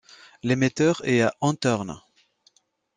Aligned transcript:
L'émetteur 0.41 0.99
est 1.05 1.21
à 1.21 1.35
Anthorn. 1.41 2.01